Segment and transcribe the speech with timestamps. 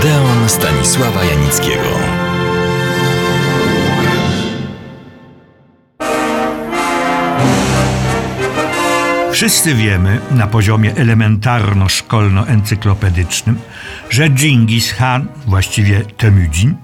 [0.00, 1.88] Odeon Stanisława Janickiego.
[9.32, 13.54] Wszyscy wiemy na poziomie elementarno-szkolno-encyklopedycznym,
[14.10, 16.74] że Dżingis Khan, właściwie Temüdzin,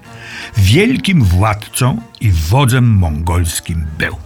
[0.56, 4.25] wielkim władcą i wodzem mongolskim był.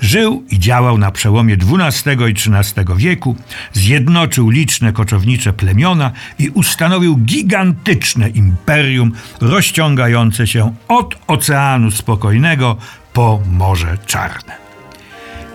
[0.00, 3.36] Żył i działał na przełomie XII i XIII wieku,
[3.72, 12.76] zjednoczył liczne koczownicze plemiona i ustanowił gigantyczne imperium rozciągające się od Oceanu Spokojnego
[13.12, 14.56] po Morze Czarne.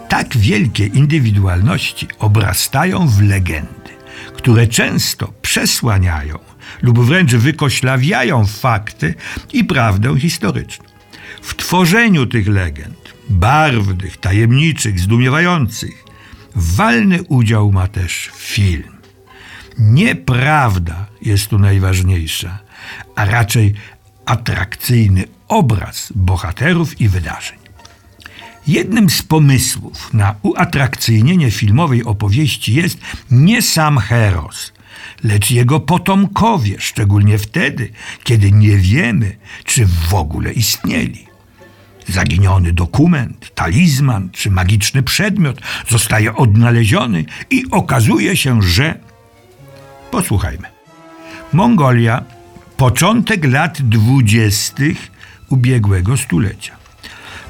[0.10, 3.92] Tak wielkie indywidualności obrastają w legendy,
[4.36, 6.40] które często przesłaniają
[6.82, 9.16] lub wręcz wykoślawiają fakty
[9.54, 10.86] i prawdę historyczną.
[11.42, 16.04] W tworzeniu tych legend, barwnych, tajemniczych, zdumiewających,
[16.56, 18.96] walny udział ma też film.
[19.80, 22.60] Nieprawda jest tu najważniejsza,
[23.16, 23.74] a raczej
[24.26, 27.58] atrakcyjny obraz bohaterów i wydarzeń.
[28.68, 32.98] Jednym z pomysłów na uatrakcyjnienie filmowej opowieści jest
[33.32, 34.74] nie sam Heros,
[35.24, 37.90] lecz jego potomkowie, szczególnie wtedy,
[38.24, 41.25] kiedy nie wiemy, czy w ogóle istnieli.
[42.08, 49.00] Zaginiony dokument, talizman czy magiczny przedmiot zostaje odnaleziony i okazuje się, że.
[50.12, 50.68] Posłuchajmy.
[51.54, 52.24] Mongolia,
[52.78, 55.12] początek lat dwudziestych
[55.50, 56.76] ubiegłego stulecia.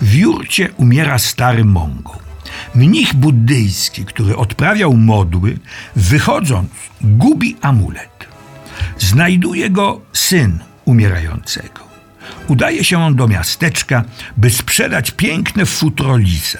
[0.01, 2.17] W jurcie umiera stary Mongol.
[2.75, 5.57] Mnich buddyjski, który odprawiał modły,
[5.95, 6.69] wychodząc,
[7.01, 8.27] gubi amulet.
[8.97, 11.84] Znajduje go syn umierającego.
[12.47, 14.03] Udaje się on do miasteczka,
[14.37, 16.59] by sprzedać piękne futro lisa.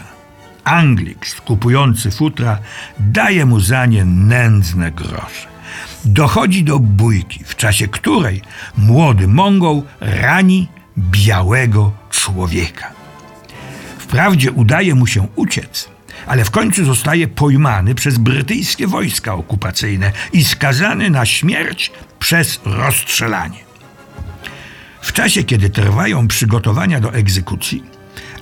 [0.64, 2.60] Anglik skupujący futra
[3.00, 5.48] daje mu za nie nędzne grosze.
[6.06, 8.42] Dochodzi do bójki, w czasie której
[8.78, 12.92] młody Mongol rani białego człowieka.
[13.98, 15.90] Wprawdzie udaje mu się uciec,
[16.28, 23.66] ale w końcu zostaje pojmany przez brytyjskie wojska okupacyjne i skazany na śmierć przez rozstrzelanie.
[25.06, 27.84] W czasie, kiedy trwają przygotowania do egzekucji,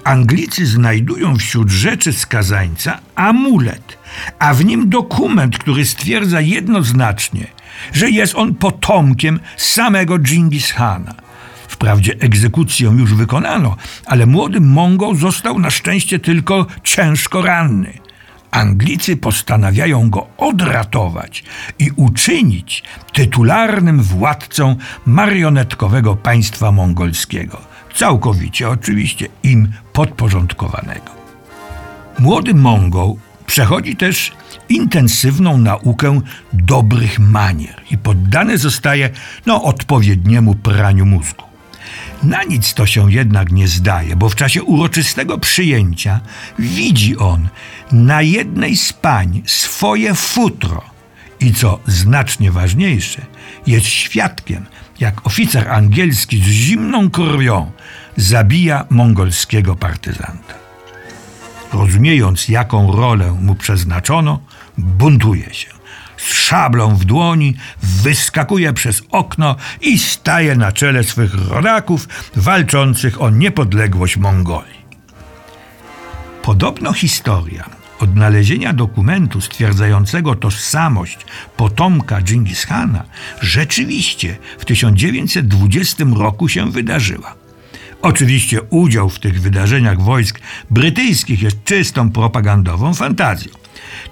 [0.03, 3.97] Anglicy znajdują wśród rzeczy skazańca amulet,
[4.40, 7.47] a w nim dokument, który stwierdza jednoznacznie,
[7.94, 11.16] że jest on potomkiem samego Dżingis Hana.
[11.68, 13.75] Wprawdzie egzekucję już wykonano,
[14.06, 18.03] ale młody Mongol został na szczęście tylko ciężko ranny.
[18.53, 21.44] Anglicy postanawiają go odratować
[21.80, 22.84] i uczynić
[23.14, 24.75] tytularnym władcą
[25.06, 27.62] marionetkowego państwa mongolskiego,
[27.96, 31.12] całkowicie oczywiście im podporządkowanego.
[32.19, 33.14] Młody Mongol
[33.46, 34.31] przechodzi też
[34.70, 36.22] intensywną naukę
[36.53, 39.09] dobrych manier i poddany zostaje
[39.46, 41.53] no, odpowiedniemu praniu mózgu.
[42.23, 46.19] Na nic to się jednak nie zdaje, bo w czasie uroczystego przyjęcia
[46.59, 47.49] widzi on
[47.91, 50.81] na jednej z pań swoje futro
[51.39, 53.25] i co znacznie ważniejsze,
[53.67, 54.66] jest świadkiem,
[54.99, 57.72] jak oficer angielski z zimną krwią
[58.17, 60.53] zabija mongolskiego partyzanta.
[61.73, 64.39] Rozumiejąc, jaką rolę mu przeznaczono,
[64.77, 65.82] buntuje się
[66.29, 73.29] z szablą w dłoni, wyskakuje przez okno i staje na czele swych rodaków walczących o
[73.29, 74.84] niepodległość Mongolii.
[76.41, 77.69] Podobno historia
[78.00, 81.17] odnalezienia dokumentu stwierdzającego tożsamość
[81.57, 83.03] potomka Dżingis Khana
[83.41, 87.42] rzeczywiście w 1920 roku się wydarzyła.
[88.03, 90.40] Oczywiście udział w tych wydarzeniach wojsk
[90.72, 93.52] brytyjskich jest czystą propagandową fantazją.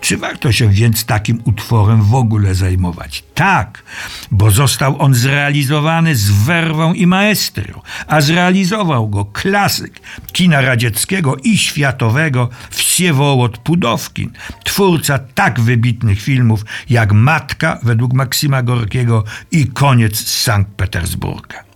[0.02, 3.24] Czy warto się więc takim utworem w ogóle zajmować?
[3.34, 3.84] Tak,
[4.32, 10.00] bo został on zrealizowany z werwą i maestrią, a zrealizował go klasyk
[10.32, 14.32] kina radzieckiego i światowego Wsiewołod Pudowkin,
[14.64, 21.71] twórca tak wybitnych filmów jak Matka według Maksima Gorkiego i Koniec z Sankt Petersburga.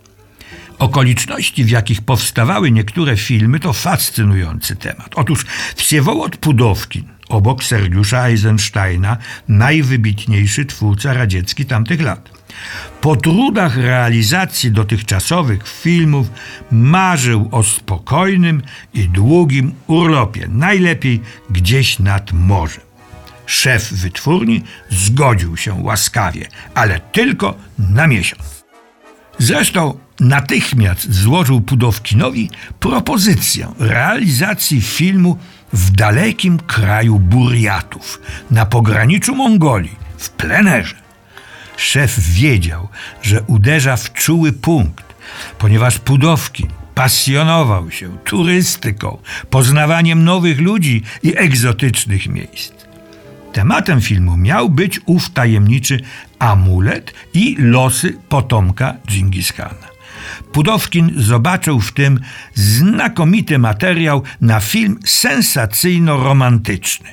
[0.78, 5.10] Okoliczności, w jakich powstawały niektóre filmy, to fascynujący temat.
[5.14, 5.46] Otóż
[5.76, 9.16] Wsiewołod Pudowkin, obok Sergiusza Eisensteina,
[9.48, 12.30] najwybitniejszy twórca radziecki tamtych lat.
[13.00, 16.30] Po trudach realizacji dotychczasowych filmów
[16.70, 18.62] marzył o spokojnym
[18.94, 21.20] i długim urlopie, najlepiej
[21.50, 22.84] gdzieś nad morzem.
[23.46, 28.64] Szef wytwórni zgodził się łaskawie, ale tylko na miesiąc.
[29.38, 35.38] Zresztą natychmiast złożył Pudowkinowi propozycję realizacji filmu
[35.72, 38.20] w dalekim kraju Burjatów,
[38.50, 40.96] na pograniczu Mongolii, w plenerze.
[41.76, 42.88] Szef wiedział,
[43.22, 45.04] że uderza w czuły punkt,
[45.58, 49.18] ponieważ Pudowkin pasjonował się turystyką,
[49.50, 52.72] poznawaniem nowych ludzi i egzotycznych miejsc.
[53.52, 56.00] Tematem filmu miał być ów tajemniczy
[56.38, 59.95] amulet i losy potomka Dżingis Khana.
[60.52, 62.20] Pudowkin zobaczył w tym
[62.54, 67.08] znakomity materiał na film sensacyjno-romantyczny.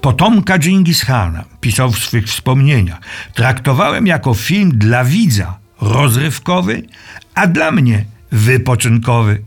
[0.00, 2.98] Potomka Dżingis Khana, pisał w swych wspomnieniach,
[3.34, 6.82] traktowałem jako film dla widza rozrywkowy,
[7.34, 9.42] a dla mnie wypoczynkowy.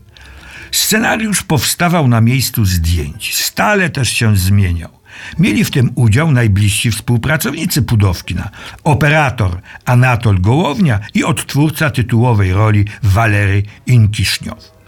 [0.70, 4.99] Scenariusz powstawał na miejscu zdjęć, stale też się zmieniał.
[5.38, 8.50] Mieli w tym udział najbliżsi współpracownicy Pudowkina,
[8.84, 14.80] operator Anatol Gołownia i odtwórca tytułowej roli Walery Inkiszniow.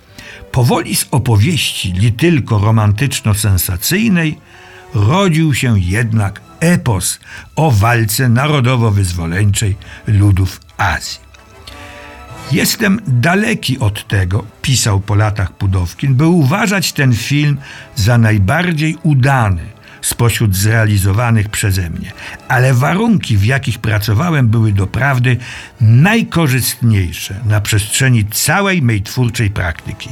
[0.52, 4.36] Powoli z opowieści li tylko romantyczno-sensacyjnej
[4.94, 7.20] rodził się jednak epos
[7.56, 9.76] o walce narodowo-wyzwoleńczej
[10.06, 11.20] ludów Azji.
[12.52, 17.58] Jestem daleki od tego, pisał po latach Pudowkin, by uważać ten film
[17.96, 19.62] za najbardziej udany
[20.02, 22.12] spośród zrealizowanych przeze mnie,
[22.48, 25.36] ale warunki, w jakich pracowałem, były doprawdy
[25.80, 30.10] najkorzystniejsze na przestrzeni całej mej twórczej praktyki.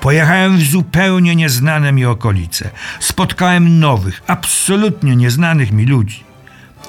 [0.00, 2.70] Pojechałem w zupełnie nieznane mi okolice,
[3.00, 6.24] spotkałem nowych, absolutnie nieznanych mi ludzi.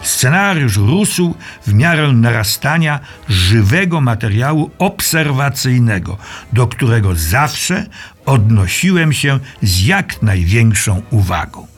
[0.01, 1.36] Scenariusz rósł
[1.68, 3.00] w miarę narastania
[3.30, 6.18] żywego materiału obserwacyjnego,
[6.54, 7.86] do którego zawsze
[8.25, 11.73] odnosiłem się z jak największą uwagą.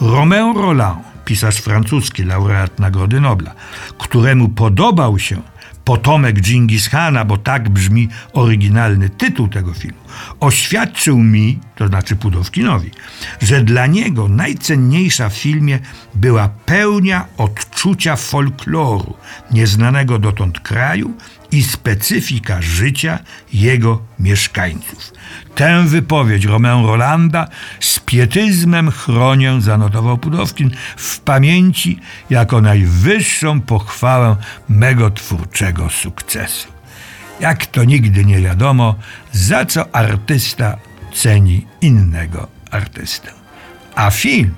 [0.00, 3.54] Romain Roland, pisarz francuski, laureat Nagrody Nobla,
[3.98, 5.42] któremu podobał się
[5.84, 9.98] potomek Dżingis Khana, bo tak brzmi oryginalny tytuł tego filmu,
[10.40, 12.90] oświadczył mi, to znaczy Pudowkinowi,
[13.42, 15.78] że dla niego najcenniejsza w filmie
[16.14, 19.14] była pełnia odczucia folkloru
[19.50, 21.12] nieznanego dotąd kraju
[21.50, 23.18] i specyfika życia
[23.52, 25.12] jego mieszkańców.
[25.54, 27.48] Tę wypowiedź Romain Rolanda
[27.80, 32.00] z pietyzmem chronię, zanotował Pudowkin, w pamięci
[32.30, 34.36] jako najwyższą pochwałę
[34.68, 36.77] mego twórczego sukcesu
[37.40, 38.94] jak to nigdy nie wiadomo,
[39.32, 40.76] za co artysta
[41.14, 43.28] ceni innego artystę.
[43.94, 44.54] A film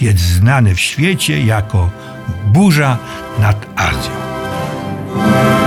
[0.00, 1.90] jest znany w świecie jako
[2.44, 2.98] burza
[3.38, 5.63] nad Azją.